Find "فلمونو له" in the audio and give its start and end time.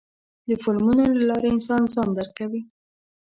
0.63-1.23